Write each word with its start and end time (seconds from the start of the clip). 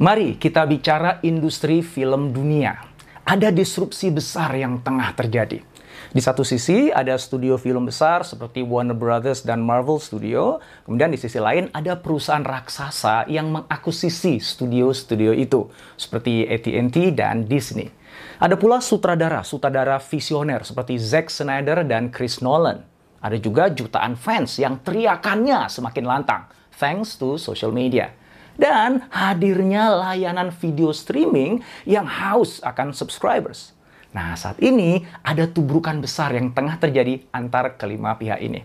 Mari 0.00 0.40
kita 0.40 0.64
bicara 0.64 1.20
industri 1.20 1.84
film 1.84 2.32
dunia. 2.32 2.72
Ada 3.20 3.52
disrupsi 3.52 4.08
besar 4.08 4.48
yang 4.56 4.80
tengah 4.80 5.12
terjadi. 5.12 5.60
Di 6.08 6.20
satu 6.24 6.40
sisi 6.40 6.88
ada 6.88 7.20
studio 7.20 7.60
film 7.60 7.84
besar 7.84 8.24
seperti 8.24 8.64
Warner 8.64 8.96
Brothers 8.96 9.44
dan 9.44 9.60
Marvel 9.60 10.00
Studio. 10.00 10.56
Kemudian 10.88 11.12
di 11.12 11.20
sisi 11.20 11.36
lain 11.36 11.68
ada 11.76 12.00
perusahaan 12.00 12.40
raksasa 12.40 13.28
yang 13.28 13.52
mengakusisi 13.52 14.40
studio-studio 14.40 15.36
itu 15.36 15.68
seperti 16.00 16.48
AT&T 16.48 16.96
dan 17.12 17.44
Disney. 17.44 17.92
Ada 18.40 18.56
pula 18.56 18.80
sutradara-sutradara 18.80 20.00
visioner 20.00 20.64
seperti 20.64 20.96
Zack 20.96 21.28
Snyder 21.28 21.84
dan 21.84 22.08
Chris 22.08 22.40
Nolan. 22.40 22.88
Ada 23.20 23.36
juga 23.36 23.68
jutaan 23.68 24.16
fans 24.16 24.56
yang 24.56 24.80
teriakannya 24.80 25.68
semakin 25.68 26.04
lantang 26.08 26.48
thanks 26.80 27.20
to 27.20 27.36
social 27.36 27.68
media 27.68 28.16
dan 28.60 29.08
hadirnya 29.08 29.88
layanan 29.88 30.52
video 30.52 30.92
streaming 30.92 31.64
yang 31.88 32.04
haus 32.04 32.60
akan 32.60 32.92
subscribers. 32.92 33.72
Nah, 34.12 34.36
saat 34.36 34.60
ini 34.60 35.00
ada 35.24 35.48
tubrukan 35.48 35.96
besar 36.04 36.36
yang 36.36 36.52
tengah 36.52 36.76
terjadi 36.76 37.24
antar 37.32 37.80
kelima 37.80 38.20
pihak 38.20 38.42
ini. 38.44 38.60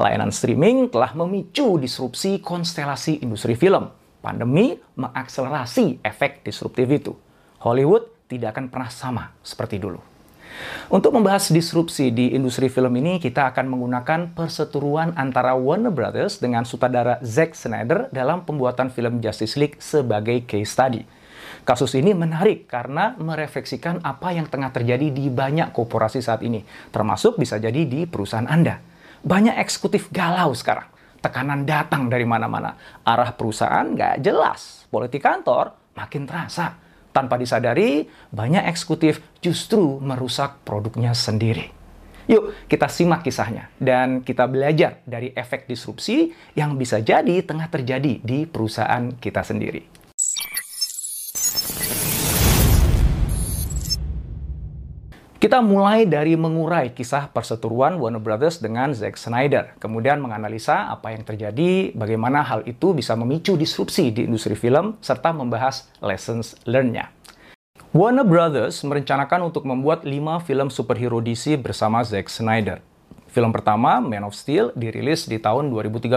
Layanan 0.00 0.32
streaming 0.32 0.88
telah 0.88 1.12
memicu 1.12 1.76
disrupsi 1.76 2.40
konstelasi 2.40 3.20
industri 3.20 3.52
film. 3.52 3.92
Pandemi 4.24 4.74
mengakselerasi 4.96 6.00
efek 6.00 6.40
disruptif 6.40 6.88
itu. 6.88 7.12
Hollywood 7.60 8.26
tidak 8.26 8.56
akan 8.56 8.72
pernah 8.72 8.90
sama 8.90 9.24
seperti 9.44 9.76
dulu. 9.76 10.15
Untuk 10.86 11.10
membahas 11.18 11.50
disrupsi 11.50 12.14
di 12.14 12.30
industri 12.30 12.70
film 12.70 12.94
ini, 12.94 13.18
kita 13.18 13.50
akan 13.50 13.66
menggunakan 13.66 14.30
perseteruan 14.38 15.18
antara 15.18 15.58
Warner 15.58 15.90
Brothers 15.90 16.38
dengan 16.38 16.62
sutradara 16.62 17.18
Zack 17.26 17.58
Snyder 17.58 18.06
dalam 18.14 18.46
pembuatan 18.46 18.94
film 18.94 19.18
Justice 19.18 19.58
League 19.58 19.82
sebagai 19.82 20.46
case 20.46 20.70
study. 20.70 21.02
Kasus 21.66 21.98
ini 21.98 22.14
menarik 22.14 22.70
karena 22.70 23.18
merefleksikan 23.18 23.98
apa 24.06 24.30
yang 24.30 24.46
tengah 24.46 24.70
terjadi 24.70 25.10
di 25.10 25.26
banyak 25.26 25.74
korporasi 25.74 26.22
saat 26.22 26.46
ini, 26.46 26.62
termasuk 26.94 27.34
bisa 27.34 27.58
jadi 27.58 27.82
di 27.82 28.06
perusahaan 28.06 28.46
Anda. 28.46 28.78
Banyak 29.26 29.58
eksekutif 29.58 30.14
galau 30.14 30.54
sekarang. 30.54 30.86
Tekanan 31.18 31.66
datang 31.66 32.06
dari 32.06 32.22
mana-mana. 32.22 32.78
Arah 33.02 33.34
perusahaan 33.34 33.82
nggak 33.82 34.22
jelas. 34.22 34.86
Politik 34.86 35.26
kantor 35.26 35.74
makin 35.98 36.30
terasa 36.30 36.85
tanpa 37.16 37.40
disadari, 37.40 38.04
banyak 38.28 38.68
eksekutif 38.68 39.24
justru 39.40 39.96
merusak 40.04 40.60
produknya 40.68 41.16
sendiri. 41.16 41.72
Yuk, 42.28 42.68
kita 42.68 42.90
simak 42.90 43.24
kisahnya 43.24 43.70
dan 43.80 44.20
kita 44.20 44.44
belajar 44.50 45.00
dari 45.08 45.32
efek 45.32 45.70
disrupsi 45.70 46.34
yang 46.58 46.76
bisa 46.76 47.00
jadi 47.00 47.40
tengah 47.40 47.70
terjadi 47.72 48.20
di 48.20 48.44
perusahaan 48.44 49.14
kita 49.16 49.46
sendiri. 49.46 50.05
Kita 55.36 55.60
mulai 55.60 56.08
dari 56.08 56.32
mengurai 56.32 56.96
kisah 56.96 57.28
perseteruan 57.28 58.00
Warner 58.00 58.24
Brothers 58.24 58.56
dengan 58.56 58.96
Zack 58.96 59.20
Snyder, 59.20 59.76
kemudian 59.76 60.16
menganalisa 60.16 60.88
apa 60.88 61.12
yang 61.12 61.28
terjadi, 61.28 61.92
bagaimana 61.92 62.40
hal 62.40 62.64
itu 62.64 62.96
bisa 62.96 63.12
memicu 63.20 63.52
disrupsi 63.52 64.08
di 64.16 64.24
industri 64.24 64.56
film, 64.56 64.96
serta 65.04 65.36
membahas 65.36 65.92
lessons 66.00 66.56
learned-nya. 66.64 67.12
Warner 67.92 68.24
Brothers 68.24 68.80
merencanakan 68.80 69.52
untuk 69.52 69.68
membuat 69.68 70.08
5 70.08 70.40
film 70.40 70.72
superhero 70.72 71.20
DC 71.20 71.60
bersama 71.60 72.00
Zack 72.00 72.32
Snyder. 72.32 72.80
Film 73.28 73.52
pertama, 73.52 74.00
Man 74.00 74.24
of 74.24 74.32
Steel, 74.32 74.72
dirilis 74.72 75.28
di 75.28 75.36
tahun 75.36 75.68
2013. 75.68 76.16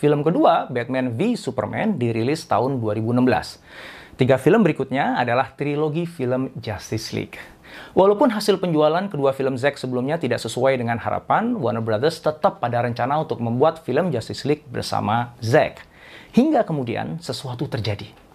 Film 0.00 0.24
kedua, 0.24 0.72
Batman 0.72 1.12
v 1.12 1.36
Superman, 1.36 2.00
dirilis 2.00 2.48
tahun 2.48 2.80
2016. 2.80 3.60
Tiga 4.18 4.34
film 4.34 4.66
berikutnya 4.66 5.14
adalah 5.14 5.54
trilogi 5.54 6.02
film 6.02 6.50
Justice 6.58 7.14
League. 7.14 7.38
Walaupun 7.96 8.30
hasil 8.30 8.60
penjualan 8.62 9.06
kedua 9.08 9.32
film 9.32 9.56
Zack 9.58 9.80
sebelumnya 9.80 10.20
tidak 10.20 10.38
sesuai 10.38 10.78
dengan 10.78 11.00
harapan, 11.00 11.56
Warner 11.56 11.82
Brothers 11.82 12.20
tetap 12.20 12.62
pada 12.62 12.84
rencana 12.84 13.18
untuk 13.18 13.40
membuat 13.40 13.82
film 13.82 14.12
Justice 14.14 14.46
League 14.46 14.64
bersama 14.68 15.34
Zack. 15.42 15.82
Hingga 16.36 16.62
kemudian 16.68 17.18
sesuatu 17.18 17.66
terjadi. 17.66 18.28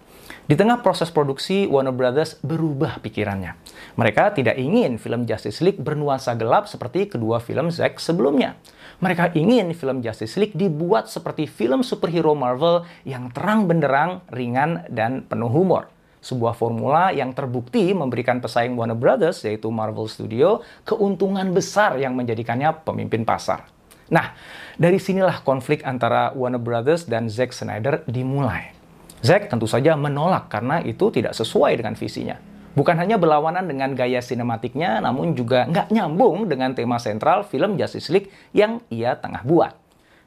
Di 0.44 0.60
tengah 0.60 0.84
proses 0.84 1.08
produksi, 1.08 1.64
Warner 1.64 1.96
Brothers 1.96 2.36
berubah 2.44 3.00
pikirannya. 3.00 3.56
Mereka 3.96 4.36
tidak 4.36 4.60
ingin 4.60 5.00
film 5.00 5.24
Justice 5.24 5.64
League 5.64 5.80
bernuansa 5.80 6.36
gelap 6.36 6.68
seperti 6.68 7.08
kedua 7.08 7.40
film 7.40 7.72
Zack 7.72 7.96
sebelumnya. 7.96 8.60
Mereka 9.00 9.32
ingin 9.32 9.72
film 9.72 10.04
Justice 10.04 10.36
League 10.36 10.52
dibuat 10.52 11.08
seperti 11.08 11.48
film 11.48 11.80
superhero 11.80 12.36
Marvel 12.36 12.84
yang 13.08 13.32
terang 13.32 13.64
benderang, 13.64 14.20
ringan, 14.28 14.84
dan 14.92 15.24
penuh 15.24 15.48
humor 15.48 15.93
sebuah 16.24 16.56
formula 16.56 17.12
yang 17.12 17.36
terbukti 17.36 17.92
memberikan 17.92 18.40
pesaing 18.40 18.72
Warner 18.72 18.96
Brothers, 18.96 19.44
yaitu 19.44 19.68
Marvel 19.68 20.08
Studio, 20.08 20.64
keuntungan 20.88 21.52
besar 21.52 22.00
yang 22.00 22.16
menjadikannya 22.16 22.80
pemimpin 22.80 23.28
pasar. 23.28 23.68
Nah, 24.08 24.32
dari 24.80 24.96
sinilah 24.96 25.44
konflik 25.44 25.84
antara 25.84 26.32
Warner 26.32 26.60
Brothers 26.60 27.04
dan 27.04 27.28
Zack 27.28 27.52
Snyder 27.52 28.00
dimulai. 28.08 28.72
Zack 29.20 29.52
tentu 29.52 29.68
saja 29.68 29.96
menolak 29.96 30.48
karena 30.48 30.80
itu 30.80 31.12
tidak 31.12 31.36
sesuai 31.36 31.76
dengan 31.80 31.96
visinya. 31.96 32.36
Bukan 32.74 32.98
hanya 32.98 33.16
berlawanan 33.16 33.70
dengan 33.70 33.94
gaya 33.94 34.18
sinematiknya, 34.18 34.98
namun 34.98 35.38
juga 35.38 35.64
nggak 35.70 35.94
nyambung 35.94 36.50
dengan 36.50 36.74
tema 36.74 36.98
sentral 36.98 37.46
film 37.46 37.78
Justice 37.78 38.10
League 38.10 38.28
yang 38.50 38.82
ia 38.90 39.14
tengah 39.14 39.46
buat. 39.46 39.72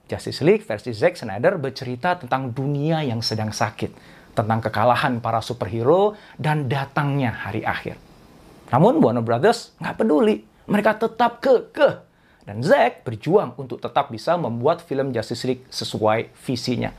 Justice 0.07 0.39
League 0.47 0.63
versi 0.63 0.95
Zack 0.95 1.19
Snyder 1.19 1.59
bercerita 1.59 2.15
tentang 2.15 2.55
dunia 2.55 3.03
yang 3.03 3.19
sedang 3.19 3.51
sakit, 3.51 3.91
tentang 4.37 4.61
kekalahan 4.61 5.17
para 5.17 5.41
superhero 5.41 6.13
dan 6.37 6.69
datangnya 6.69 7.33
hari 7.33 7.65
akhir. 7.65 7.97
Namun 8.69 9.01
Warner 9.01 9.25
Brothers 9.25 9.73
nggak 9.81 9.97
peduli, 9.97 10.45
mereka 10.69 10.93
tetap 10.93 11.41
kekeh. 11.41 12.05
Dan 12.47 12.63
Zack 12.63 13.03
berjuang 13.03 13.59
untuk 13.59 13.83
tetap 13.83 14.07
bisa 14.07 14.39
membuat 14.39 14.79
film 14.85 15.11
Justice 15.11 15.43
League 15.43 15.65
sesuai 15.67 16.31
visinya. 16.47 16.95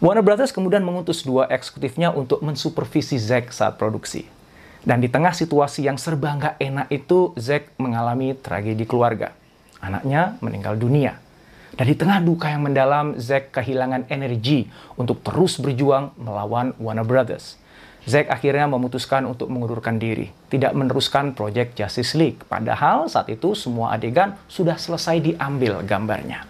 Warner 0.00 0.24
Brothers 0.24 0.54
kemudian 0.54 0.80
mengutus 0.80 1.26
dua 1.26 1.44
eksekutifnya 1.50 2.14
untuk 2.14 2.40
mensupervisi 2.40 3.20
Zack 3.20 3.52
saat 3.52 3.76
produksi. 3.76 4.24
Dan 4.80 5.04
di 5.04 5.10
tengah 5.12 5.36
situasi 5.36 5.84
yang 5.84 6.00
serba 6.00 6.38
nggak 6.38 6.56
enak 6.62 6.88
itu, 6.88 7.36
Zack 7.36 7.76
mengalami 7.76 8.32
tragedi 8.32 8.88
keluarga. 8.88 9.36
Anaknya 9.84 10.40
meninggal 10.40 10.80
dunia. 10.80 11.20
Dan 11.78 11.86
di 11.86 11.94
tengah 11.94 12.18
duka 12.18 12.50
yang 12.50 12.66
mendalam, 12.66 13.14
Zack 13.22 13.54
kehilangan 13.54 14.10
energi 14.10 14.66
untuk 14.98 15.22
terus 15.22 15.62
berjuang 15.62 16.10
melawan 16.18 16.74
Warner 16.82 17.06
Brothers. 17.06 17.54
Zack 18.02 18.34
akhirnya 18.34 18.66
memutuskan 18.66 19.22
untuk 19.22 19.46
mengundurkan 19.46 19.94
diri, 19.94 20.34
tidak 20.50 20.74
meneruskan 20.74 21.38
proyek 21.38 21.78
Justice 21.78 22.18
League. 22.18 22.42
Padahal 22.50 23.06
saat 23.06 23.30
itu 23.30 23.54
semua 23.54 23.94
adegan 23.94 24.34
sudah 24.50 24.74
selesai 24.74 25.22
diambil 25.22 25.86
gambarnya. 25.86 26.42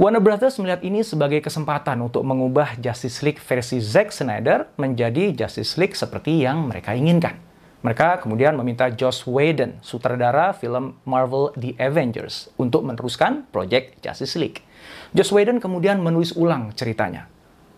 Warner 0.00 0.24
Brothers 0.24 0.56
melihat 0.56 0.80
ini 0.80 1.04
sebagai 1.04 1.44
kesempatan 1.44 2.00
untuk 2.00 2.24
mengubah 2.24 2.80
Justice 2.80 3.20
League 3.20 3.42
versi 3.44 3.84
Zack 3.84 4.16
Snyder 4.16 4.72
menjadi 4.80 5.36
Justice 5.36 5.76
League 5.76 5.92
seperti 5.92 6.40
yang 6.40 6.72
mereka 6.72 6.96
inginkan. 6.96 7.51
Mereka 7.82 8.22
kemudian 8.22 8.54
meminta 8.54 8.86
Joss 8.94 9.26
Whedon, 9.26 9.82
sutradara 9.82 10.54
film 10.54 11.02
Marvel 11.02 11.50
The 11.58 11.74
Avengers, 11.82 12.46
untuk 12.54 12.86
meneruskan 12.86 13.50
proyek 13.50 13.98
Justice 13.98 14.38
League. 14.38 14.62
Joss 15.10 15.34
Whedon 15.34 15.58
kemudian 15.58 15.98
menulis 15.98 16.30
ulang 16.38 16.70
ceritanya. 16.78 17.26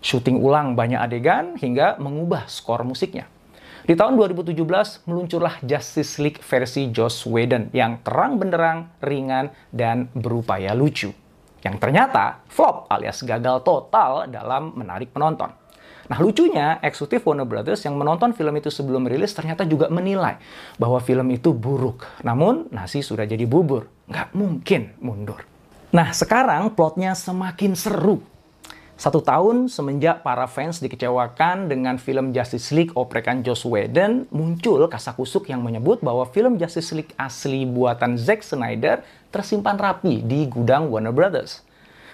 Syuting 0.04 0.44
ulang 0.44 0.76
banyak 0.76 1.00
adegan 1.00 1.56
hingga 1.56 1.96
mengubah 1.96 2.44
skor 2.52 2.84
musiknya. 2.84 3.32
Di 3.88 3.96
tahun 3.96 4.20
2017 4.20 5.08
meluncurlah 5.08 5.64
Justice 5.64 6.20
League 6.20 6.44
versi 6.44 6.92
Joss 6.92 7.24
Whedon 7.24 7.72
yang 7.72 8.04
terang 8.04 8.36
benderang, 8.36 8.92
ringan, 9.00 9.56
dan 9.72 10.12
berupaya 10.12 10.76
lucu. 10.76 11.16
Yang 11.64 11.80
ternyata 11.80 12.44
flop 12.52 12.92
alias 12.92 13.24
gagal 13.24 13.64
total 13.64 14.28
dalam 14.28 14.76
menarik 14.76 15.16
penonton. 15.16 15.63
Nah 16.04 16.20
lucunya, 16.20 16.76
eksekutif 16.84 17.24
Warner 17.24 17.48
Brothers 17.48 17.80
yang 17.88 17.96
menonton 17.96 18.36
film 18.36 18.52
itu 18.60 18.68
sebelum 18.68 19.08
rilis 19.08 19.32
ternyata 19.32 19.64
juga 19.64 19.88
menilai 19.88 20.36
bahwa 20.76 21.00
film 21.00 21.32
itu 21.32 21.56
buruk. 21.56 22.04
Namun, 22.20 22.68
nasi 22.68 23.00
sudah 23.00 23.24
jadi 23.24 23.48
bubur. 23.48 23.88
Nggak 24.04 24.28
mungkin 24.36 24.92
mundur. 25.00 25.40
Nah, 25.94 26.12
sekarang 26.12 26.74
plotnya 26.76 27.16
semakin 27.16 27.72
seru. 27.72 28.20
Satu 28.94 29.18
tahun 29.18 29.66
semenjak 29.66 30.22
para 30.22 30.46
fans 30.46 30.78
dikecewakan 30.78 31.66
dengan 31.66 31.98
film 31.98 32.30
Justice 32.30 32.70
League 32.70 32.94
oprekan 32.94 33.42
Joss 33.42 33.66
Whedon, 33.66 34.30
muncul 34.30 34.86
kasakusuk 34.86 35.50
yang 35.50 35.66
menyebut 35.66 35.98
bahwa 35.98 36.22
film 36.30 36.60
Justice 36.62 36.94
League 36.94 37.10
asli 37.18 37.66
buatan 37.66 38.14
Zack 38.14 38.46
Snyder 38.46 39.02
tersimpan 39.34 39.74
rapi 39.82 40.22
di 40.22 40.46
gudang 40.46 40.94
Warner 40.94 41.10
Brothers. 41.10 41.66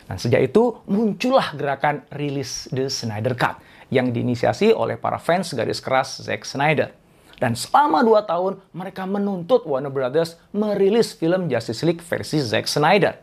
Dan 0.09 0.17
sejak 0.17 0.41
itu 0.41 0.81
muncullah 0.89 1.53
gerakan 1.53 2.01
rilis 2.17 2.67
The 2.73 2.89
Snyder 2.89 3.37
Cut 3.37 3.61
yang 3.91 4.15
diinisiasi 4.15 4.73
oleh 4.73 4.97
para 4.97 5.19
fans 5.19 5.53
garis 5.53 5.83
keras 5.83 6.23
Zack 6.23 6.47
Snyder. 6.47 6.95
Dan 7.37 7.59
selama 7.59 8.01
dua 8.07 8.25
tahun, 8.25 8.63
mereka 8.73 9.05
menuntut 9.05 9.67
Warner 9.67 9.93
Brothers 9.93 10.41
merilis 10.55 11.13
film 11.13 11.51
Justice 11.51 11.83
League 11.85 12.05
versi 12.05 12.39
Zack 12.41 12.71
Snyder. 12.71 13.19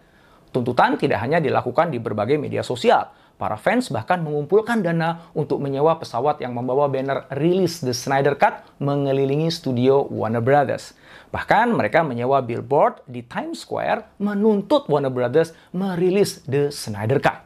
Tuntutan 0.52 1.00
tidak 1.00 1.22
hanya 1.22 1.38
dilakukan 1.38 1.94
di 1.94 2.02
berbagai 2.02 2.40
media 2.40 2.66
sosial, 2.66 3.14
Para 3.38 3.54
fans 3.54 3.94
bahkan 3.94 4.18
mengumpulkan 4.26 4.82
dana 4.82 5.30
untuk 5.38 5.62
menyewa 5.62 5.94
pesawat 6.02 6.42
yang 6.42 6.58
membawa 6.58 6.90
banner 6.90 7.30
Release 7.38 7.86
The 7.86 7.94
Snyder 7.94 8.34
Cut 8.34 8.66
mengelilingi 8.82 9.54
studio 9.54 10.10
Warner 10.10 10.42
Brothers. 10.42 10.98
Bahkan 11.30 11.70
mereka 11.70 12.02
menyewa 12.02 12.42
billboard 12.42 13.06
di 13.06 13.22
Times 13.22 13.62
Square 13.62 14.18
menuntut 14.18 14.90
Warner 14.90 15.14
Brothers 15.14 15.54
merilis 15.70 16.42
The 16.50 16.74
Snyder 16.74 17.22
Cut. 17.22 17.46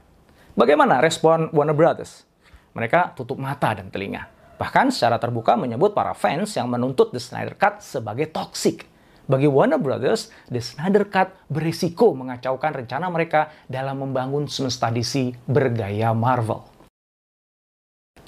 Bagaimana 0.56 1.03
respon 1.03 1.51
Warner 1.51 1.75
Brothers? 1.75 2.23
Mereka 2.71 3.18
tutup 3.18 3.35
mata 3.38 3.75
dan 3.75 3.91
telinga. 3.91 4.27
Bahkan 4.62 4.94
secara 4.94 5.18
terbuka 5.18 5.57
menyebut 5.57 5.97
para 5.97 6.13
fans 6.13 6.53
yang 6.53 6.69
menuntut 6.69 7.09
The 7.09 7.18
Snyder 7.18 7.57
Cut 7.57 7.81
sebagai 7.81 8.29
toxic. 8.29 8.85
Bagi 9.25 9.50
Warner 9.50 9.81
Brothers, 9.81 10.29
The 10.53 10.62
Snyder 10.62 11.09
Cut 11.09 11.33
berisiko 11.50 12.13
mengacaukan 12.13 12.83
rencana 12.83 13.09
mereka 13.09 13.50
dalam 13.65 14.06
membangun 14.06 14.45
semesta 14.45 14.94
DC 14.94 15.33
bergaya 15.50 16.13
Marvel. 16.13 16.62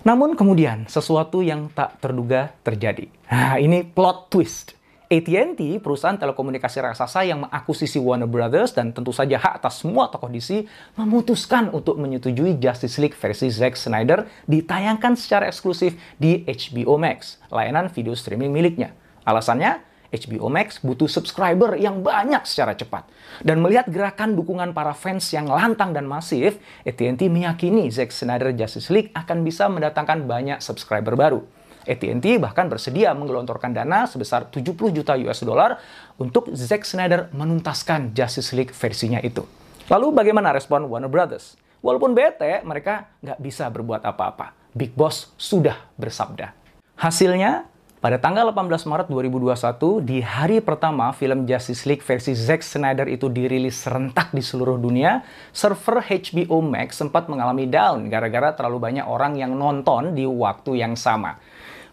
Namun 0.04 0.36
kemudian, 0.36 0.84
sesuatu 0.90 1.40
yang 1.40 1.72
tak 1.72 2.04
terduga 2.04 2.52
terjadi. 2.66 3.08
Nah, 3.32 3.56
ini 3.56 3.88
plot 3.88 4.28
twist. 4.28 4.76
AT&T, 5.14 5.78
perusahaan 5.78 6.18
telekomunikasi 6.18 6.82
raksasa 6.82 7.22
yang 7.22 7.46
mengakuisisi 7.46 8.02
Warner 8.02 8.26
Brothers 8.26 8.74
dan 8.74 8.90
tentu 8.98 9.14
saja 9.14 9.38
hak 9.38 9.62
atas 9.62 9.86
semua 9.86 10.10
tokoh 10.10 10.26
DC, 10.26 10.66
memutuskan 10.98 11.70
untuk 11.70 12.02
menyetujui 12.02 12.58
Justice 12.58 12.98
League 12.98 13.14
versi 13.14 13.54
Zack 13.54 13.78
Snyder 13.78 14.26
ditayangkan 14.50 15.14
secara 15.14 15.46
eksklusif 15.46 15.94
di 16.18 16.42
HBO 16.50 16.98
Max, 16.98 17.38
layanan 17.54 17.94
video 17.94 18.18
streaming 18.18 18.50
miliknya. 18.50 18.98
Alasannya, 19.22 19.86
HBO 20.10 20.50
Max 20.50 20.82
butuh 20.82 21.06
subscriber 21.06 21.78
yang 21.78 22.02
banyak 22.02 22.42
secara 22.50 22.74
cepat. 22.74 23.06
Dan 23.46 23.62
melihat 23.62 23.86
gerakan 23.94 24.34
dukungan 24.34 24.74
para 24.74 24.98
fans 24.98 25.30
yang 25.30 25.46
lantang 25.46 25.94
dan 25.94 26.10
masif, 26.10 26.58
AT&T 26.90 27.22
meyakini 27.30 27.86
Zack 27.94 28.10
Snyder 28.10 28.50
Justice 28.58 28.90
League 28.90 29.14
akan 29.14 29.46
bisa 29.46 29.70
mendatangkan 29.70 30.26
banyak 30.26 30.58
subscriber 30.58 31.14
baru. 31.14 31.46
AT&T 31.84 32.26
bahkan 32.40 32.68
bersedia 32.72 33.12
menggelontorkan 33.16 33.76
dana 33.76 34.08
sebesar 34.08 34.48
70 34.50 34.76
juta 34.92 35.14
US 35.20 35.44
dollar 35.44 35.80
untuk 36.20 36.52
Zack 36.56 36.88
Snyder 36.88 37.32
menuntaskan 37.36 38.16
Justice 38.16 38.56
League 38.56 38.72
versinya 38.72 39.20
itu. 39.20 39.44
Lalu 39.92 40.16
bagaimana 40.16 40.56
respon 40.56 40.88
Warner 40.88 41.12
Brothers? 41.12 41.60
Walaupun 41.84 42.16
bete, 42.16 42.64
mereka 42.64 43.12
nggak 43.20 43.40
bisa 43.44 43.68
berbuat 43.68 44.08
apa-apa. 44.08 44.56
Big 44.72 44.96
Boss 44.96 45.36
sudah 45.36 45.76
bersabda. 46.00 46.56
Hasilnya, 46.96 47.68
pada 48.04 48.20
tanggal 48.20 48.52
18 48.52 48.84
Maret 48.84 49.08
2021, 49.08 50.04
di 50.04 50.20
hari 50.20 50.60
pertama 50.60 51.16
film 51.16 51.48
Justice 51.48 51.88
League 51.88 52.04
versi 52.04 52.36
Zack 52.36 52.60
Snyder 52.60 53.08
itu 53.08 53.32
dirilis 53.32 53.80
serentak 53.80 54.36
di 54.36 54.44
seluruh 54.44 54.76
dunia, 54.76 55.24
server 55.56 56.04
HBO 56.04 56.60
Max 56.60 57.00
sempat 57.00 57.32
mengalami 57.32 57.64
down 57.64 58.12
gara-gara 58.12 58.52
terlalu 58.60 58.84
banyak 58.84 59.08
orang 59.08 59.40
yang 59.40 59.56
nonton 59.56 60.12
di 60.12 60.28
waktu 60.28 60.84
yang 60.84 61.00
sama. 61.00 61.40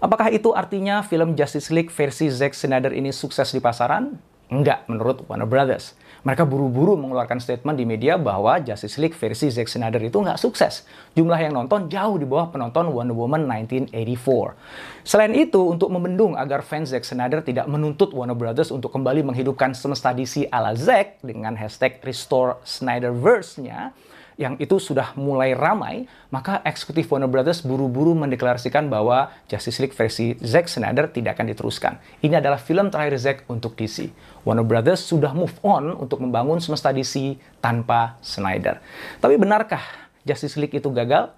Apakah 0.02 0.34
itu 0.34 0.50
artinya 0.50 1.06
film 1.06 1.38
Justice 1.38 1.70
League 1.70 1.94
versi 1.94 2.26
Zack 2.26 2.58
Snyder 2.58 2.90
ini 2.90 3.14
sukses 3.14 3.54
di 3.54 3.62
pasaran? 3.62 4.10
Enggak, 4.50 4.90
menurut 4.90 5.22
Warner 5.30 5.46
Brothers. 5.46 5.94
Mereka 6.20 6.44
buru-buru 6.44 7.00
mengeluarkan 7.00 7.40
statement 7.40 7.80
di 7.80 7.88
media 7.88 8.20
bahwa 8.20 8.60
Justice 8.60 9.00
League 9.00 9.16
versi 9.16 9.48
Zack 9.48 9.72
Snyder 9.72 10.04
itu 10.04 10.20
nggak 10.20 10.36
sukses. 10.36 10.84
Jumlah 11.16 11.40
yang 11.40 11.56
nonton 11.56 11.88
jauh 11.88 12.20
di 12.20 12.28
bawah 12.28 12.52
penonton 12.52 12.92
Wonder 12.92 13.16
Woman 13.16 13.48
1984. 13.48 15.08
Selain 15.08 15.32
itu, 15.32 15.60
untuk 15.64 15.88
membendung 15.88 16.36
agar 16.36 16.60
fans 16.60 16.92
Zack 16.92 17.08
Snyder 17.08 17.40
tidak 17.40 17.64
menuntut 17.64 18.12
Warner 18.12 18.36
Brothers 18.36 18.68
untuk 18.68 18.92
kembali 18.92 19.24
menghidupkan 19.32 19.72
semesta 19.72 20.12
DC 20.12 20.52
ala 20.52 20.76
Zack 20.76 21.24
dengan 21.24 21.56
hashtag 21.56 22.04
Restore 22.04 22.60
Snyderverse-nya, 22.68 23.96
yang 24.40 24.56
itu 24.56 24.80
sudah 24.80 25.12
mulai 25.20 25.52
ramai, 25.52 26.08
maka 26.32 26.64
eksekutif 26.64 27.12
Warner 27.12 27.28
Brothers 27.28 27.60
buru-buru 27.60 28.16
mendeklarasikan 28.16 28.88
bahwa 28.88 29.28
Justice 29.44 29.84
League 29.84 29.92
versi 29.92 30.32
Zack 30.40 30.72
Snyder 30.72 31.12
tidak 31.12 31.36
akan 31.36 31.52
diteruskan. 31.52 32.00
Ini 32.24 32.40
adalah 32.40 32.56
film 32.56 32.88
terakhir 32.88 33.20
Zack 33.20 33.38
untuk 33.52 33.76
DC. 33.76 34.08
Warner 34.48 34.64
Brothers 34.64 35.04
sudah 35.04 35.36
move 35.36 35.52
on 35.60 35.92
untuk 35.92 36.24
membangun 36.24 36.56
semesta 36.56 36.88
DC 36.88 37.36
tanpa 37.60 38.16
Snyder. 38.24 38.80
Tapi 39.20 39.36
benarkah 39.36 39.84
Justice 40.24 40.56
League 40.56 40.72
itu 40.72 40.88
gagal? 40.88 41.36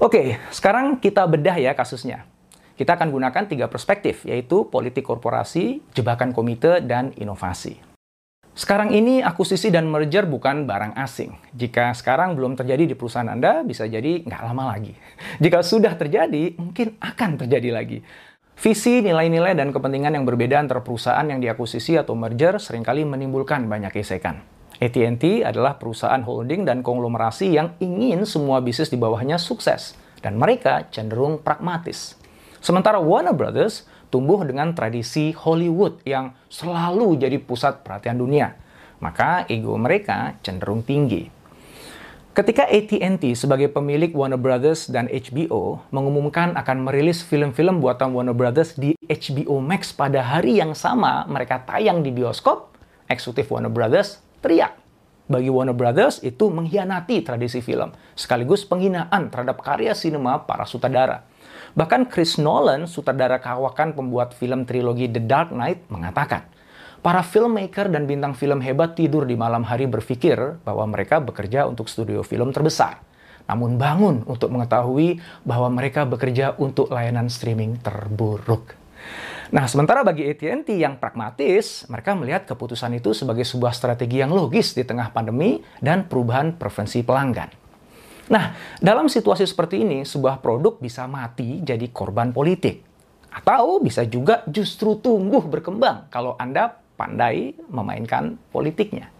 Oke, 0.00 0.40
sekarang 0.48 0.96
kita 0.96 1.28
bedah 1.28 1.60
ya 1.60 1.76
kasusnya. 1.76 2.24
Kita 2.74 2.96
akan 2.98 3.12
gunakan 3.12 3.44
tiga 3.46 3.70
perspektif, 3.70 4.26
yaitu 4.26 4.66
politik 4.66 5.06
korporasi, 5.06 5.78
jebakan 5.94 6.34
komite, 6.34 6.82
dan 6.82 7.14
inovasi. 7.14 7.93
Sekarang 8.54 8.94
ini 8.94 9.18
akuisisi 9.18 9.74
dan 9.74 9.90
merger 9.90 10.30
bukan 10.30 10.62
barang 10.62 10.94
asing. 10.94 11.34
Jika 11.58 11.90
sekarang 11.90 12.38
belum 12.38 12.54
terjadi 12.54 12.86
di 12.86 12.94
perusahaan 12.94 13.26
Anda, 13.26 13.66
bisa 13.66 13.82
jadi 13.90 14.22
nggak 14.22 14.42
lama 14.46 14.70
lagi. 14.70 14.94
Jika 15.42 15.58
sudah 15.66 15.98
terjadi, 15.98 16.54
mungkin 16.54 16.94
akan 17.02 17.34
terjadi 17.34 17.74
lagi. 17.74 17.98
Visi, 18.54 19.02
nilai-nilai, 19.02 19.58
dan 19.58 19.74
kepentingan 19.74 20.14
yang 20.14 20.22
berbeda 20.22 20.62
antara 20.62 20.86
perusahaan 20.86 21.26
yang 21.26 21.42
diakuisisi 21.42 21.98
atau 21.98 22.14
merger 22.14 22.62
sering 22.62 22.86
kali 22.86 23.02
menimbulkan 23.02 23.66
banyak 23.66 23.90
gesekan. 23.90 24.46
AT&T 24.78 25.42
adalah 25.42 25.74
perusahaan 25.74 26.22
holding 26.22 26.62
dan 26.62 26.86
konglomerasi 26.86 27.58
yang 27.58 27.74
ingin 27.82 28.22
semua 28.22 28.62
bisnis 28.62 28.86
di 28.86 28.94
bawahnya 28.94 29.34
sukses, 29.34 29.98
dan 30.22 30.38
mereka 30.38 30.86
cenderung 30.94 31.42
pragmatis. 31.42 32.14
Sementara 32.62 33.02
Warner 33.02 33.34
Brothers 33.34 33.90
tumbuh 34.14 34.46
dengan 34.46 34.70
tradisi 34.78 35.34
Hollywood 35.34 35.98
yang 36.06 36.38
selalu 36.46 37.18
jadi 37.18 37.42
pusat 37.42 37.82
perhatian 37.82 38.22
dunia. 38.22 38.54
Maka 39.02 39.42
ego 39.50 39.74
mereka 39.74 40.38
cenderung 40.46 40.86
tinggi. 40.86 41.34
Ketika 42.34 42.66
AT&T 42.66 43.22
sebagai 43.34 43.70
pemilik 43.70 44.14
Warner 44.14 44.38
Brothers 44.38 44.86
dan 44.90 45.10
HBO 45.10 45.82
mengumumkan 45.90 46.54
akan 46.54 46.86
merilis 46.86 47.26
film-film 47.26 47.82
buatan 47.82 48.14
Warner 48.14 48.34
Brothers 48.34 48.78
di 48.78 48.94
HBO 49.06 49.58
Max 49.58 49.90
pada 49.90 50.22
hari 50.22 50.62
yang 50.62 50.78
sama 50.78 51.26
mereka 51.26 51.62
tayang 51.62 52.06
di 52.06 52.14
bioskop, 52.14 52.74
eksekutif 53.10 53.50
Warner 53.50 53.70
Brothers 53.70 54.22
teriak. 54.42 54.78
Bagi 55.30 55.46
Warner 55.46 55.78
Brothers 55.78 56.26
itu 56.26 56.50
mengkhianati 56.50 57.22
tradisi 57.22 57.62
film, 57.62 57.94
sekaligus 58.18 58.66
penghinaan 58.66 59.30
terhadap 59.30 59.62
karya 59.62 59.94
sinema 59.94 60.42
para 60.42 60.66
sutradara. 60.66 61.22
Bahkan 61.74 62.06
Chris 62.06 62.38
Nolan, 62.38 62.86
sutradara 62.86 63.42
kawakan 63.42 63.98
pembuat 63.98 64.30
film 64.30 64.62
trilogi 64.62 65.10
The 65.10 65.18
Dark 65.18 65.50
Knight, 65.50 65.90
mengatakan, 65.90 66.46
para 67.02 67.18
filmmaker 67.26 67.90
dan 67.90 68.06
bintang 68.06 68.38
film 68.38 68.62
hebat 68.62 68.94
tidur 68.94 69.26
di 69.26 69.34
malam 69.34 69.66
hari 69.66 69.90
berpikir 69.90 70.62
bahwa 70.62 70.86
mereka 70.86 71.18
bekerja 71.18 71.66
untuk 71.66 71.90
studio 71.90 72.22
film 72.22 72.54
terbesar. 72.54 73.02
Namun 73.50 73.74
bangun 73.74 74.22
untuk 74.22 74.54
mengetahui 74.54 75.18
bahwa 75.42 75.66
mereka 75.74 76.06
bekerja 76.06 76.54
untuk 76.62 76.94
layanan 76.94 77.26
streaming 77.26 77.82
terburuk. 77.82 78.78
Nah, 79.50 79.66
sementara 79.66 80.06
bagi 80.06 80.30
AT&T 80.30 80.70
yang 80.78 81.02
pragmatis, 81.02 81.90
mereka 81.90 82.14
melihat 82.14 82.46
keputusan 82.46 83.02
itu 83.02 83.10
sebagai 83.18 83.42
sebuah 83.42 83.74
strategi 83.74 84.22
yang 84.22 84.30
logis 84.30 84.78
di 84.78 84.86
tengah 84.86 85.10
pandemi 85.10 85.58
dan 85.82 86.06
perubahan 86.06 86.54
preferensi 86.54 87.02
pelanggan. 87.02 87.63
Nah, 88.32 88.56
dalam 88.80 89.12
situasi 89.12 89.44
seperti 89.44 89.84
ini, 89.84 90.06
sebuah 90.08 90.40
produk 90.40 90.80
bisa 90.80 91.04
mati 91.04 91.60
jadi 91.60 91.84
korban 91.92 92.32
politik. 92.32 92.80
Atau 93.34 93.82
bisa 93.82 94.06
juga 94.06 94.46
justru 94.46 94.96
tumbuh 95.02 95.42
berkembang 95.42 96.06
kalau 96.08 96.38
Anda 96.38 96.70
pandai 96.94 97.52
memainkan 97.66 98.38
politiknya. 98.54 99.10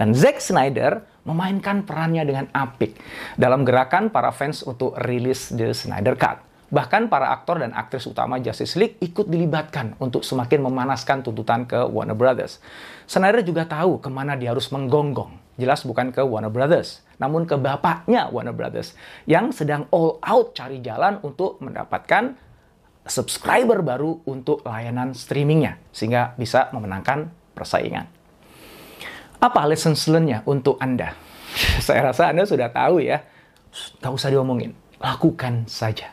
Dan 0.00 0.16
Zack 0.16 0.40
Snyder 0.40 1.04
memainkan 1.28 1.84
perannya 1.84 2.24
dengan 2.24 2.46
apik 2.54 2.96
dalam 3.36 3.66
gerakan 3.68 4.08
para 4.08 4.32
fans 4.32 4.64
untuk 4.64 4.96
rilis 5.04 5.52
The 5.52 5.76
Snyder 5.76 6.16
Cut. 6.16 6.40
Bahkan 6.68 7.08
para 7.08 7.32
aktor 7.32 7.64
dan 7.64 7.72
aktris 7.72 8.04
utama 8.04 8.36
Justice 8.40 8.76
League 8.76 9.00
ikut 9.00 9.24
dilibatkan 9.24 9.96
untuk 10.00 10.20
semakin 10.20 10.64
memanaskan 10.68 11.24
tuntutan 11.24 11.64
ke 11.64 11.80
Warner 11.80 12.16
Brothers. 12.16 12.60
Snyder 13.08 13.40
juga 13.40 13.64
tahu 13.64 14.00
ke 14.00 14.08
mana 14.12 14.36
dia 14.36 14.52
harus 14.52 14.68
menggonggong. 14.68 15.32
Jelas 15.58 15.82
bukan 15.82 16.14
ke 16.14 16.22
Warner 16.22 16.54
Brothers, 16.54 17.02
namun 17.18 17.42
ke 17.42 17.58
bapaknya 17.58 18.30
Warner 18.30 18.54
Brothers 18.54 18.94
yang 19.26 19.50
sedang 19.50 19.90
all 19.90 20.22
out 20.22 20.54
cari 20.54 20.78
jalan 20.78 21.18
untuk 21.26 21.58
mendapatkan 21.58 22.38
subscriber 23.02 23.82
baru 23.82 24.22
untuk 24.30 24.62
layanan 24.62 25.18
streamingnya 25.18 25.82
sehingga 25.90 26.38
bisa 26.38 26.70
memenangkan 26.70 27.34
persaingan. 27.58 28.06
Apa 29.42 29.66
lessons 29.66 30.06
learned-nya 30.06 30.46
untuk 30.46 30.78
Anda? 30.78 31.18
Saya 31.86 32.14
rasa 32.14 32.30
Anda 32.30 32.46
sudah 32.46 32.70
tahu 32.70 33.02
ya 33.02 33.18
Gak 34.00 34.12
usah 34.12 34.32
diomongin, 34.32 34.72
lakukan 34.98 35.68
saja. 35.68 36.10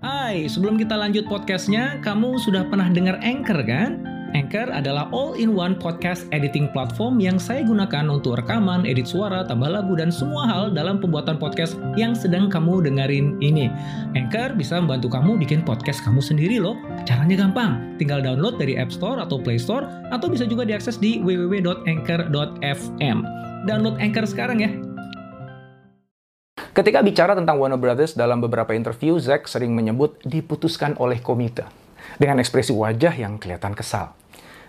Hai, 0.00 0.48
sebelum 0.48 0.80
kita 0.80 0.96
lanjut 0.96 1.28
podcastnya, 1.28 2.00
kamu 2.00 2.40
sudah 2.40 2.64
pernah 2.72 2.88
dengar 2.88 3.20
Anchor 3.20 3.60
kan? 3.68 4.09
Anchor 4.30 4.70
adalah 4.70 5.10
all-in-one 5.10 5.74
podcast 5.74 6.22
editing 6.30 6.70
platform 6.70 7.18
yang 7.18 7.34
saya 7.34 7.66
gunakan 7.66 8.06
untuk 8.06 8.38
rekaman, 8.38 8.86
edit 8.86 9.10
suara, 9.10 9.42
tambah 9.42 9.66
lagu, 9.66 9.98
dan 9.98 10.14
semua 10.14 10.46
hal 10.46 10.70
dalam 10.70 11.02
pembuatan 11.02 11.34
podcast 11.34 11.74
yang 11.98 12.14
sedang 12.14 12.46
kamu 12.46 12.86
dengerin 12.86 13.34
ini. 13.42 13.66
Anchor 14.14 14.54
bisa 14.54 14.78
membantu 14.78 15.10
kamu 15.10 15.34
bikin 15.42 15.66
podcast 15.66 15.98
kamu 16.06 16.22
sendiri 16.22 16.62
loh. 16.62 16.78
Caranya 17.02 17.42
gampang, 17.42 17.98
tinggal 17.98 18.22
download 18.22 18.54
dari 18.62 18.78
App 18.78 18.94
Store 18.94 19.18
atau 19.18 19.42
Play 19.42 19.58
Store, 19.58 19.90
atau 20.14 20.30
bisa 20.30 20.46
juga 20.46 20.62
diakses 20.62 21.02
di 21.02 21.18
www.anchor.fm. 21.18 23.18
Download 23.66 23.98
Anchor 23.98 24.30
sekarang 24.30 24.62
ya. 24.62 24.70
Ketika 26.70 27.02
bicara 27.02 27.34
tentang 27.34 27.58
Warner 27.58 27.82
Brothers 27.82 28.14
dalam 28.14 28.38
beberapa 28.38 28.78
interview, 28.78 29.18
Zack 29.18 29.50
sering 29.50 29.74
menyebut 29.74 30.22
diputuskan 30.22 30.94
oleh 31.02 31.18
komite 31.18 31.79
dengan 32.16 32.40
ekspresi 32.40 32.72
wajah 32.74 33.14
yang 33.14 33.36
kelihatan 33.36 33.76
kesal. 33.76 34.16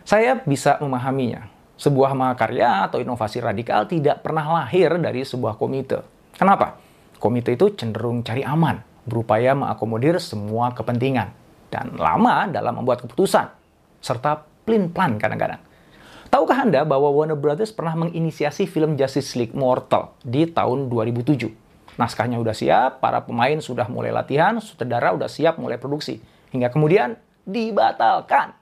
Saya 0.03 0.41
bisa 0.43 0.77
memahaminya. 0.81 1.47
Sebuah 1.81 2.13
mahakarya 2.13 2.85
atau 2.85 3.01
inovasi 3.01 3.41
radikal 3.41 3.89
tidak 3.89 4.21
pernah 4.21 4.45
lahir 4.61 4.93
dari 5.01 5.25
sebuah 5.25 5.57
komite. 5.57 6.05
Kenapa? 6.37 6.77
Komite 7.17 7.53
itu 7.57 7.73
cenderung 7.73 8.21
cari 8.21 8.45
aman, 8.45 8.81
berupaya 9.05 9.57
mengakomodir 9.57 10.21
semua 10.21 10.73
kepentingan, 10.77 11.33
dan 11.73 11.97
lama 11.97 12.45
dalam 12.49 12.81
membuat 12.81 13.01
keputusan, 13.05 13.49
serta 13.97 14.45
plin-plan 14.65 15.17
kadang-kadang. 15.17 15.61
Tahukah 16.31 16.63
Anda 16.63 16.87
bahwa 16.87 17.11
Warner 17.11 17.35
Brothers 17.35 17.75
pernah 17.75 17.97
menginisiasi 17.97 18.63
film 18.63 18.95
Justice 18.95 19.35
League 19.35 19.57
Mortal 19.57 20.15
di 20.23 20.47
tahun 20.47 20.87
2007? 20.87 21.99
Naskahnya 21.99 22.39
udah 22.39 22.55
siap, 22.55 23.03
para 23.03 23.19
pemain 23.21 23.59
sudah 23.59 23.85
mulai 23.91 24.15
latihan, 24.15 24.55
sutradara 24.63 25.11
udah 25.11 25.27
siap 25.27 25.59
mulai 25.59 25.75
produksi. 25.75 26.23
Hingga 26.55 26.71
kemudian 26.71 27.19
dibatalkan. 27.47 28.53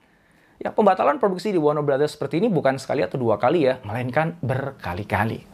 Ya, 0.59 0.75
pembatalan 0.75 1.23
produksi 1.23 1.55
di 1.55 1.59
Warner 1.59 1.83
Brothers 1.83 2.19
seperti 2.19 2.43
ini 2.43 2.51
bukan 2.51 2.75
sekali 2.75 2.99
atau 2.99 3.15
dua 3.15 3.39
kali 3.39 3.63
ya, 3.63 3.79
melainkan 3.87 4.35
berkali-kali. 4.43 5.47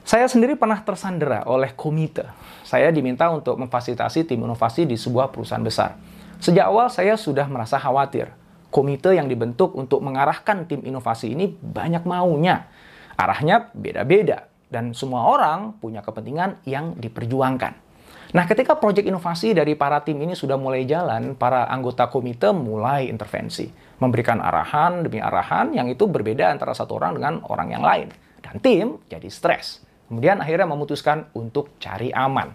Saya 0.00 0.24
sendiri 0.24 0.56
pernah 0.56 0.80
tersandera 0.80 1.44
oleh 1.44 1.76
komite. 1.76 2.24
Saya 2.64 2.88
diminta 2.88 3.28
untuk 3.28 3.60
memfasilitasi 3.60 4.24
tim 4.24 4.40
inovasi 4.40 4.88
di 4.88 4.96
sebuah 4.96 5.28
perusahaan 5.28 5.60
besar. 5.60 6.00
Sejak 6.40 6.64
awal 6.64 6.88
saya 6.88 7.20
sudah 7.20 7.44
merasa 7.46 7.76
khawatir. 7.76 8.32
Komite 8.72 9.12
yang 9.12 9.28
dibentuk 9.28 9.76
untuk 9.76 10.00
mengarahkan 10.00 10.64
tim 10.64 10.80
inovasi 10.80 11.36
ini 11.36 11.52
banyak 11.52 12.08
maunya. 12.08 12.72
Arahnya 13.20 13.68
beda-beda 13.76 14.48
dan 14.72 14.96
semua 14.96 15.28
orang 15.28 15.76
punya 15.76 16.00
kepentingan 16.00 16.64
yang 16.64 16.96
diperjuangkan. 16.96 17.89
Nah, 18.30 18.46
ketika 18.46 18.78
proyek 18.78 19.10
inovasi 19.10 19.58
dari 19.58 19.74
para 19.74 20.06
tim 20.06 20.14
ini 20.22 20.38
sudah 20.38 20.54
mulai 20.54 20.86
jalan, 20.86 21.34
para 21.34 21.66
anggota 21.66 22.06
komite 22.06 22.54
mulai 22.54 23.10
intervensi, 23.10 23.66
memberikan 23.98 24.38
arahan 24.38 25.02
demi 25.02 25.18
arahan 25.18 25.74
yang 25.74 25.90
itu 25.90 26.06
berbeda 26.06 26.46
antara 26.46 26.70
satu 26.70 26.94
orang 27.02 27.18
dengan 27.18 27.34
orang 27.50 27.68
yang 27.74 27.82
lain. 27.82 28.08
Dan 28.38 28.62
tim 28.62 28.86
jadi 29.10 29.26
stres. 29.26 29.82
Kemudian 30.06 30.38
akhirnya 30.38 30.70
memutuskan 30.70 31.26
untuk 31.34 31.74
cari 31.82 32.14
aman. 32.14 32.54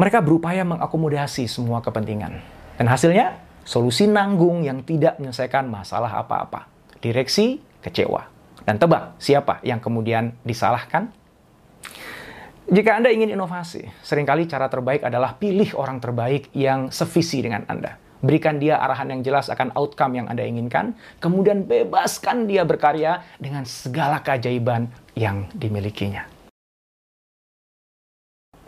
Mereka 0.00 0.24
berupaya 0.24 0.64
mengakomodasi 0.64 1.44
semua 1.44 1.84
kepentingan. 1.84 2.40
Dan 2.80 2.86
hasilnya, 2.88 3.44
solusi 3.68 4.08
nanggung 4.08 4.64
yang 4.64 4.80
tidak 4.88 5.20
menyelesaikan 5.20 5.68
masalah 5.68 6.16
apa-apa. 6.16 6.64
Direksi 7.04 7.60
kecewa. 7.84 8.24
Dan 8.64 8.80
tebak 8.80 9.20
siapa 9.20 9.60
yang 9.64 9.84
kemudian 9.84 10.32
disalahkan? 10.44 11.12
Jika 12.68 13.00
Anda 13.00 13.08
ingin 13.08 13.32
inovasi, 13.32 13.80
sering 14.04 14.28
kali 14.28 14.44
cara 14.44 14.68
terbaik 14.68 15.00
adalah 15.00 15.40
pilih 15.40 15.72
orang 15.80 16.04
terbaik 16.04 16.52
yang 16.52 16.92
sevisi 16.92 17.40
dengan 17.40 17.64
Anda. 17.64 17.96
Berikan 18.20 18.60
dia 18.60 18.76
arahan 18.76 19.08
yang 19.08 19.24
jelas 19.24 19.48
akan 19.48 19.72
outcome 19.72 20.20
yang 20.20 20.28
Anda 20.28 20.44
inginkan, 20.44 20.92
kemudian 21.16 21.64
bebaskan 21.64 22.44
dia 22.44 22.68
berkarya 22.68 23.24
dengan 23.40 23.64
segala 23.64 24.20
keajaiban 24.20 24.84
yang 25.16 25.48
dimilikinya. 25.56 26.28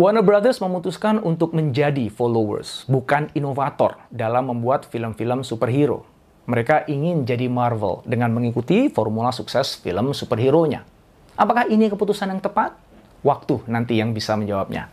Warner 0.01 0.25
Brothers 0.25 0.65
memutuskan 0.65 1.21
untuk 1.21 1.53
menjadi 1.53 2.09
followers, 2.09 2.89
bukan 2.89 3.29
inovator 3.37 4.01
dalam 4.09 4.49
membuat 4.49 4.89
film-film 4.89 5.45
superhero. 5.45 6.09
Mereka 6.49 6.89
ingin 6.89 7.29
jadi 7.29 7.53
Marvel 7.53 8.01
dengan 8.09 8.33
mengikuti 8.33 8.89
formula 8.89 9.29
sukses 9.29 9.77
film 9.77 10.17
superhero-nya. 10.17 10.89
Apakah 11.37 11.69
ini 11.69 11.93
keputusan 11.93 12.33
yang 12.33 12.41
tepat? 12.41 12.89
Waktu 13.21 13.61
nanti 13.69 14.01
yang 14.01 14.17
bisa 14.17 14.37
menjawabnya. 14.37 14.89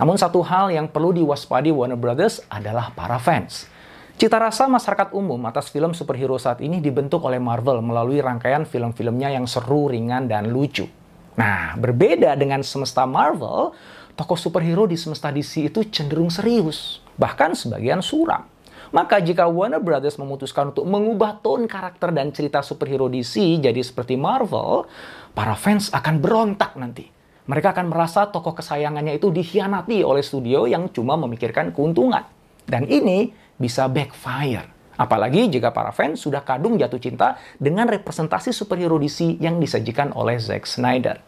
Namun 0.00 0.16
satu 0.16 0.40
hal 0.40 0.72
yang 0.72 0.88
perlu 0.88 1.12
diwaspadi 1.12 1.68
Warner 1.68 2.00
Brothers 2.00 2.42
adalah 2.48 2.94
para 2.96 3.20
fans. 3.20 3.68
Cita 4.16 4.38
rasa 4.38 4.68
masyarakat 4.68 5.12
umum 5.16 5.40
atas 5.48 5.72
film 5.72 5.96
superhero 5.96 6.36
saat 6.36 6.60
ini 6.62 6.78
dibentuk 6.78 7.24
oleh 7.24 7.40
Marvel 7.42 7.80
melalui 7.82 8.22
rangkaian 8.22 8.62
film-filmnya 8.68 9.34
yang 9.34 9.48
seru, 9.48 9.88
ringan, 9.88 10.28
dan 10.28 10.52
lucu. 10.52 10.86
Nah, 11.34 11.74
berbeda 11.80 12.36
dengan 12.36 12.60
semesta 12.60 13.08
Marvel, 13.08 13.72
tokoh 14.12 14.36
superhero 14.36 14.84
di 14.84 15.00
semesta 15.00 15.32
DC 15.32 15.72
itu 15.72 15.80
cenderung 15.88 16.28
serius, 16.28 17.00
bahkan 17.16 17.56
sebagian 17.56 18.04
suram. 18.04 18.44
Maka 18.92 19.24
jika 19.24 19.48
Warner 19.48 19.80
Brothers 19.80 20.20
memutuskan 20.20 20.76
untuk 20.76 20.84
mengubah 20.84 21.40
tone 21.40 21.64
karakter 21.64 22.12
dan 22.12 22.28
cerita 22.28 22.60
superhero 22.60 23.08
DC 23.08 23.64
jadi 23.64 23.80
seperti 23.80 24.20
Marvel, 24.20 24.84
para 25.32 25.56
fans 25.56 25.88
akan 25.88 26.20
berontak 26.20 26.76
nanti 26.76 27.21
mereka 27.42 27.74
akan 27.74 27.90
merasa 27.90 28.30
tokoh 28.30 28.54
kesayangannya 28.54 29.18
itu 29.18 29.34
dikhianati 29.34 30.06
oleh 30.06 30.22
studio 30.22 30.70
yang 30.70 30.86
cuma 30.94 31.18
memikirkan 31.18 31.74
keuntungan. 31.74 32.22
Dan 32.62 32.86
ini 32.86 33.34
bisa 33.58 33.90
backfire. 33.90 34.70
Apalagi 34.94 35.50
jika 35.50 35.74
para 35.74 35.90
fans 35.90 36.22
sudah 36.22 36.46
kadung 36.46 36.78
jatuh 36.78 37.02
cinta 37.02 37.34
dengan 37.58 37.90
representasi 37.90 38.54
superhero 38.54 38.94
DC 39.02 39.42
yang 39.42 39.58
disajikan 39.58 40.14
oleh 40.14 40.38
Zack 40.38 40.70
Snyder. 40.70 41.18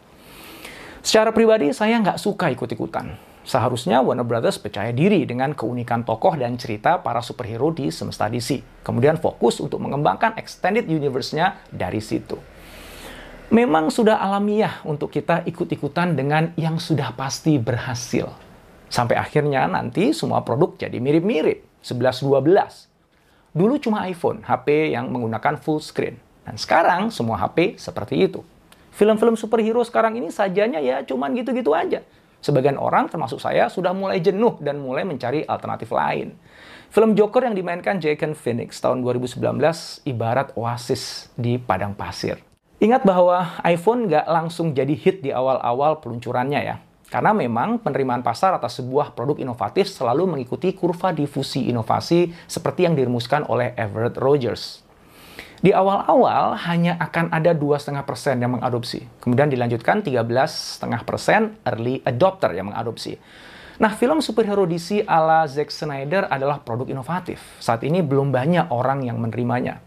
Secara 1.03 1.35
pribadi, 1.35 1.75
saya 1.75 1.99
nggak 1.99 2.15
suka 2.15 2.47
ikut-ikutan. 2.55 3.35
Seharusnya 3.45 4.01
Warner 4.01 4.25
Brothers 4.25 4.57
percaya 4.57 4.89
diri 4.89 5.21
dengan 5.27 5.53
keunikan 5.53 6.01
tokoh 6.01 6.33
dan 6.33 6.57
cerita 6.57 6.97
para 7.03 7.21
superhero 7.21 7.69
di 7.69 7.93
semesta 7.93 8.25
DC. 8.25 8.81
Kemudian 8.81 9.21
fokus 9.21 9.61
untuk 9.61 9.83
mengembangkan 9.83 10.33
extended 10.39 10.87
universe-nya 10.87 11.59
dari 11.69 12.01
situ 12.01 12.54
memang 13.53 13.93
sudah 13.93 14.17
alamiah 14.17 14.81
untuk 14.87 15.13
kita 15.13 15.45
ikut-ikutan 15.45 16.17
dengan 16.17 16.53
yang 16.57 16.81
sudah 16.81 17.13
pasti 17.13 17.61
berhasil. 17.61 18.29
Sampai 18.89 19.17
akhirnya 19.17 19.65
nanti 19.69 20.13
semua 20.13 20.41
produk 20.41 20.77
jadi 20.77 20.97
mirip-mirip, 21.01 21.65
11-12. 21.81 23.53
Dulu 23.55 23.73
cuma 23.79 24.05
iPhone, 24.09 24.43
HP 24.43 24.93
yang 24.93 25.09
menggunakan 25.11 25.57
full 25.61 25.79
screen. 25.79 26.17
Dan 26.45 26.59
sekarang 26.59 27.09
semua 27.09 27.41
HP 27.41 27.81
seperti 27.81 28.29
itu. 28.29 28.45
Film-film 28.95 29.35
superhero 29.35 29.83
sekarang 29.83 30.15
ini 30.15 30.31
sajanya 30.31 30.79
ya 30.79 31.03
cuman 31.03 31.35
gitu-gitu 31.35 31.75
aja. 31.75 31.99
Sebagian 32.39 32.77
orang, 32.77 33.09
termasuk 33.09 33.41
saya, 33.41 33.65
sudah 33.73 33.89
mulai 33.89 34.21
jenuh 34.21 34.61
dan 34.61 34.77
mulai 34.77 35.01
mencari 35.01 35.41
alternatif 35.49 35.89
lain. 35.89 36.37
Film 36.93 37.17
Joker 37.17 37.43
yang 37.43 37.57
dimainkan 37.57 37.97
Joaquin 37.97 38.37
Phoenix 38.37 38.77
tahun 38.77 39.01
2019 39.01 39.41
ibarat 40.05 40.53
oasis 40.53 41.33
di 41.33 41.57
padang 41.57 41.97
pasir. 41.97 42.54
Ingat 42.75 43.07
bahwa 43.07 43.55
iPhone 43.63 44.11
nggak 44.11 44.27
langsung 44.27 44.75
jadi 44.75 44.91
hit 44.91 45.23
di 45.23 45.31
awal-awal 45.31 46.03
peluncurannya 46.03 46.59
ya. 46.59 46.75
Karena 47.07 47.31
memang 47.31 47.79
penerimaan 47.79 48.19
pasar 48.19 48.57
atas 48.57 48.83
sebuah 48.83 49.15
produk 49.15 49.39
inovatif 49.39 49.87
selalu 49.87 50.27
mengikuti 50.35 50.75
kurva 50.75 51.15
difusi 51.15 51.71
inovasi 51.71 52.35
seperti 52.49 52.83
yang 52.83 52.97
dirumuskan 52.97 53.47
oleh 53.47 53.71
Everett 53.79 54.19
Rogers. 54.19 54.83
Di 55.63 55.71
awal-awal 55.71 56.59
hanya 56.67 56.99
akan 56.99 57.31
ada 57.31 57.55
2,5% 57.55 58.43
yang 58.43 58.59
mengadopsi. 58.59 59.07
Kemudian 59.23 59.47
dilanjutkan 59.47 60.03
13,5% 60.03 60.83
early 61.63 62.03
adopter 62.03 62.51
yang 62.51 62.73
mengadopsi. 62.73 63.15
Nah, 63.79 63.91
film 63.95 64.19
superhero 64.19 64.67
DC 64.67 65.07
ala 65.07 65.47
Zack 65.47 65.71
Snyder 65.71 66.27
adalah 66.27 66.59
produk 66.59 66.91
inovatif. 66.91 67.39
Saat 67.63 67.87
ini 67.87 68.03
belum 68.03 68.35
banyak 68.35 68.71
orang 68.71 69.07
yang 69.07 69.19
menerimanya. 69.19 69.79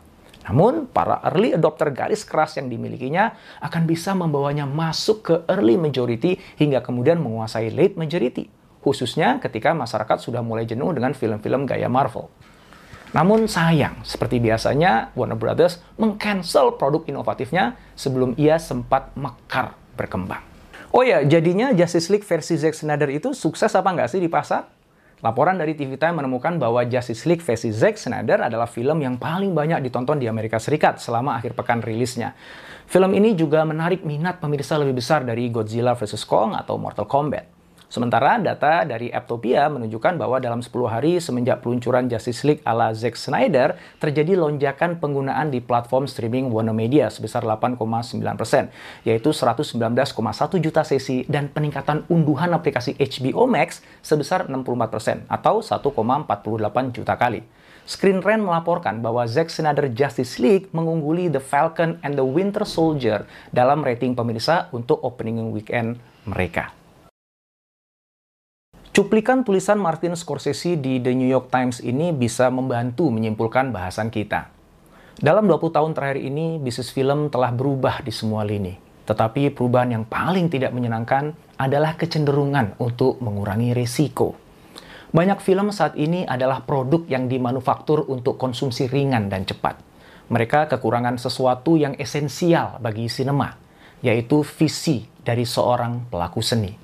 Namun, 0.49 0.89
para 0.89 1.21
early 1.29 1.53
adopter 1.53 1.93
garis 1.93 2.25
keras 2.25 2.57
yang 2.57 2.73
dimilikinya 2.73 3.37
akan 3.61 3.85
bisa 3.85 4.17
membawanya 4.17 4.65
masuk 4.65 5.19
ke 5.21 5.35
early 5.53 5.77
majority 5.77 6.41
hingga 6.57 6.81
kemudian 6.81 7.21
menguasai 7.21 7.69
late 7.69 8.01
majority, 8.01 8.49
khususnya 8.81 9.37
ketika 9.45 9.77
masyarakat 9.77 10.17
sudah 10.17 10.41
mulai 10.41 10.65
jenuh 10.65 10.89
dengan 10.97 11.13
film-film 11.13 11.69
gaya 11.69 11.93
Marvel. 11.93 12.33
Namun 13.13 13.45
sayang, 13.49 14.05
seperti 14.05 14.41
biasanya 14.41 15.13
Warner 15.13 15.37
Brothers 15.37 15.81
mengcancel 16.01 16.77
produk 16.81 17.05
inovatifnya 17.09 17.77
sebelum 17.93 18.33
ia 18.41 18.57
sempat 18.57 19.13
mekar 19.17 19.77
berkembang. 19.97 20.45
Oh 20.93 21.05
ya, 21.05 21.21
jadinya 21.25 21.77
Justice 21.77 22.09
League 22.09 22.25
versi 22.25 22.57
Zack 22.57 22.73
Snyder 22.73 23.13
itu 23.13 23.37
sukses 23.37 23.73
apa 23.77 23.93
nggak 23.93 24.09
sih 24.09 24.21
di 24.21 24.29
pasar? 24.29 24.78
Laporan 25.19 25.59
dari 25.59 25.75
TV 25.75 25.99
Time 25.99 26.23
menemukan 26.23 26.63
bahwa 26.63 26.87
Justice 26.87 27.27
League 27.27 27.43
versi 27.43 27.75
Zack 27.75 27.99
Snyder 27.99 28.39
adalah 28.39 28.71
film 28.71 29.03
yang 29.03 29.19
paling 29.19 29.51
banyak 29.51 29.83
ditonton 29.83 30.23
di 30.23 30.31
Amerika 30.31 30.63
Serikat 30.63 31.03
selama 31.03 31.35
akhir 31.35 31.59
pekan 31.59 31.83
rilisnya. 31.83 32.39
Film 32.87 33.11
ini 33.19 33.35
juga 33.35 33.67
menarik 33.67 34.07
minat 34.07 34.39
pemirsa 34.39 34.79
lebih 34.79 35.03
besar 35.03 35.27
dari 35.27 35.51
Godzilla 35.51 35.99
vs. 35.99 36.23
Kong 36.23 36.55
atau 36.55 36.79
Mortal 36.79 37.11
Kombat. 37.11 37.58
Sementara 37.89 38.37
data 38.37 38.85
dari 38.85 39.09
Apptopia 39.09 39.65
menunjukkan 39.73 40.21
bahwa 40.21 40.37
dalam 40.45 40.61
10 40.61 40.93
hari 40.93 41.17
semenjak 41.25 41.65
peluncuran 41.65 42.05
Justice 42.05 42.45
League 42.45 42.61
ala 42.69 42.93
Zack 42.93 43.17
Snyder, 43.17 43.81
terjadi 43.97 44.37
lonjakan 44.37 45.01
penggunaan 45.01 45.49
di 45.49 45.65
platform 45.65 46.05
streaming 46.05 46.53
Warner 46.53 46.77
Media 46.77 47.09
sebesar 47.09 47.49
8,9 47.49 47.81
persen, 48.37 48.69
yaitu 49.09 49.33
119,1 49.33 49.81
juta 50.61 50.85
sesi 50.85 51.25
dan 51.33 51.49
peningkatan 51.49 52.05
unduhan 52.13 52.53
aplikasi 52.53 52.93
HBO 53.01 53.49
Max 53.49 53.81
sebesar 54.05 54.53
64 54.53 54.93
persen 54.93 55.17
atau 55.25 55.65
1,48 55.65 56.93
juta 56.93 57.17
kali. 57.17 57.41
Screen 57.89 58.21
Rant 58.21 58.45
melaporkan 58.45 59.01
bahwa 59.01 59.25
Zack 59.25 59.49
Snyder 59.49 59.89
Justice 59.89 60.37
League 60.37 60.69
mengungguli 60.77 61.33
The 61.33 61.41
Falcon 61.41 61.97
and 62.05 62.21
the 62.21 62.27
Winter 62.29 62.69
Soldier 62.69 63.25
dalam 63.49 63.81
rating 63.81 64.13
pemirsa 64.13 64.69
untuk 64.77 65.01
opening 65.01 65.41
weekend 65.57 65.97
mereka. 66.29 66.78
Cuplikan 68.99 69.47
tulisan 69.47 69.79
Martin 69.79 70.19
Scorsese 70.19 70.75
di 70.75 70.99
The 70.99 71.15
New 71.15 71.31
York 71.31 71.55
Times 71.55 71.79
ini 71.87 72.11
bisa 72.11 72.51
membantu 72.51 73.15
menyimpulkan 73.15 73.71
bahasan 73.71 74.11
kita. 74.11 74.51
Dalam 75.15 75.47
20 75.47 75.71
tahun 75.71 75.95
terakhir 75.95 76.19
ini, 76.19 76.59
bisnis 76.59 76.91
film 76.91 77.31
telah 77.31 77.55
berubah 77.55 78.03
di 78.03 78.11
semua 78.11 78.43
lini. 78.43 78.75
Tetapi 79.07 79.55
perubahan 79.55 79.95
yang 79.95 80.03
paling 80.03 80.51
tidak 80.51 80.75
menyenangkan 80.75 81.31
adalah 81.63 81.95
kecenderungan 81.95 82.75
untuk 82.83 83.23
mengurangi 83.23 83.71
resiko. 83.71 84.35
Banyak 85.15 85.47
film 85.47 85.71
saat 85.71 85.95
ini 85.95 86.27
adalah 86.27 86.67
produk 86.67 87.07
yang 87.07 87.31
dimanufaktur 87.31 88.03
untuk 88.11 88.35
konsumsi 88.35 88.91
ringan 88.91 89.31
dan 89.31 89.47
cepat. 89.47 89.79
Mereka 90.27 90.67
kekurangan 90.75 91.23
sesuatu 91.23 91.79
yang 91.79 91.95
esensial 92.03 92.83
bagi 92.83 93.07
sinema, 93.07 93.55
yaitu 94.03 94.43
visi 94.43 95.07
dari 95.23 95.47
seorang 95.47 96.11
pelaku 96.11 96.43
seni. 96.43 96.75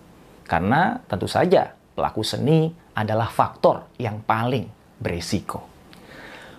Karena 0.47 1.03
tentu 1.11 1.27
saja 1.27 1.83
pelaku 1.95 2.27
seni 2.27 2.75
adalah 2.95 3.31
faktor 3.31 3.89
yang 3.97 4.23
paling 4.23 4.69
beresiko. 4.99 5.75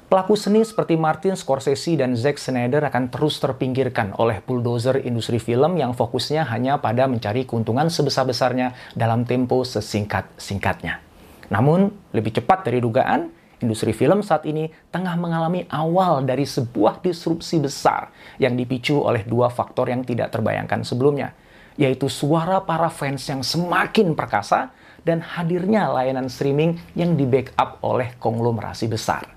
Pelaku 0.06 0.38
seni 0.38 0.62
seperti 0.62 0.96
Martin 0.96 1.34
Scorsese 1.34 1.98
dan 1.98 2.13
Zack 2.13 2.38
Snyder 2.38 2.86
akan 2.88 3.10
terus 3.10 3.42
terpinggirkan 3.42 4.13
oleh 4.22 4.38
bulldozer 4.38 5.01
industri 5.01 5.42
film 5.42 5.82
yang 5.82 5.98
fokusnya 5.98 6.46
hanya 6.46 6.77
pada 6.77 7.10
mencari 7.10 7.44
keuntungan 7.44 7.89
sebesar-besarnya 7.89 8.94
dalam 8.94 9.25
tempo 9.25 9.65
sesingkat-singkatnya. 9.65 11.01
Namun, 11.50 11.89
lebih 12.13 12.38
cepat 12.38 12.70
dari 12.70 12.86
dugaan, 12.86 13.34
industri 13.65 13.98
film 13.98 14.22
saat 14.22 14.46
ini 14.46 14.70
tengah 14.94 15.18
mengalami 15.18 15.65
awal 15.74 16.22
dari 16.22 16.46
sebuah 16.46 17.01
disrupsi 17.01 17.58
besar 17.58 18.13
yang 18.38 18.54
dipicu 18.54 19.01
oleh 19.01 19.25
dua 19.25 19.50
faktor 19.50 19.89
yang 19.89 20.06
tidak 20.06 20.30
terbayangkan 20.30 20.86
sebelumnya, 20.86 21.34
yaitu 21.82 22.13
suara 22.13 22.62
para 22.62 22.94
fans 22.94 23.25
yang 23.25 23.42
semakin 23.42 24.13
perkasa 24.13 24.70
dan 25.05 25.21
hadirnya 25.21 25.88
layanan 25.93 26.27
streaming 26.27 26.81
yang 26.97 27.13
di-backup 27.13 27.79
oleh 27.85 28.17
konglomerasi 28.17 28.89
besar. 28.89 29.29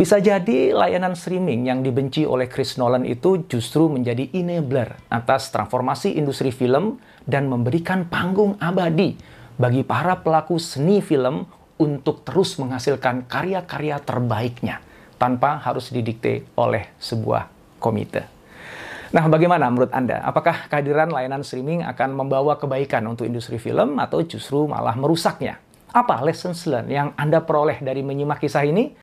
Bisa 0.00 0.16
jadi 0.16 0.72
layanan 0.72 1.12
streaming 1.12 1.68
yang 1.68 1.84
dibenci 1.84 2.24
oleh 2.24 2.48
Chris 2.48 2.80
Nolan 2.80 3.04
itu 3.04 3.44
justru 3.44 3.92
menjadi 3.92 4.32
enabler 4.32 4.96
atas 5.12 5.52
transformasi 5.52 6.16
industri 6.16 6.48
film 6.48 6.96
dan 7.28 7.52
memberikan 7.52 8.08
panggung 8.08 8.56
abadi 8.64 9.20
bagi 9.60 9.84
para 9.84 10.16
pelaku 10.24 10.56
seni 10.56 11.04
film 11.04 11.44
untuk 11.76 12.24
terus 12.24 12.56
menghasilkan 12.56 13.28
karya-karya 13.28 14.00
terbaiknya 14.00 14.80
tanpa 15.20 15.60
harus 15.60 15.92
didikte 15.92 16.48
oleh 16.56 16.88
sebuah 16.96 17.52
komite. 17.76 18.39
Nah, 19.10 19.26
bagaimana 19.26 19.66
menurut 19.74 19.90
Anda? 19.90 20.22
Apakah 20.22 20.70
kehadiran 20.70 21.10
layanan 21.10 21.42
streaming 21.42 21.82
akan 21.82 22.14
membawa 22.14 22.54
kebaikan 22.54 23.02
untuk 23.10 23.26
industri 23.26 23.58
film 23.58 23.98
atau 23.98 24.22
justru 24.22 24.70
malah 24.70 24.94
merusaknya? 24.94 25.58
Apa 25.90 26.22
lessons 26.22 26.62
learned 26.70 26.94
yang 26.94 27.10
Anda 27.18 27.42
peroleh 27.42 27.82
dari 27.82 28.06
menyimak 28.06 28.38
kisah 28.38 28.62
ini? 28.62 28.94